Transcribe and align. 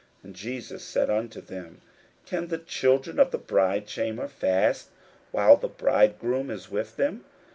41:002:019 0.21 0.23
And 0.23 0.35
Jesus 0.35 0.83
said 0.83 1.09
unto 1.11 1.41
them, 1.41 1.81
Can 2.25 2.47
the 2.47 2.57
children 2.57 3.19
of 3.19 3.29
the 3.29 3.37
bridechamber 3.37 4.29
fast, 4.31 4.89
while 5.29 5.57
the 5.57 5.67
bridegroom 5.67 6.49
is 6.49 6.71
with 6.71 6.95
them? 6.97 7.23